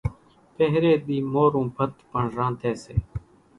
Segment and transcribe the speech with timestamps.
[0.55, 2.95] پۿري ۮي مورون ڀت پڻ رانڌي سي